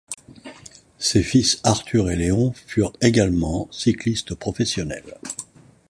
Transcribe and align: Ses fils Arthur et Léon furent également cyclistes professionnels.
Ses 0.97 1.21
fils 1.21 1.61
Arthur 1.63 2.09
et 2.09 2.15
Léon 2.15 2.53
furent 2.53 2.91
également 3.01 3.67
cyclistes 3.71 4.33
professionnels. 4.33 5.15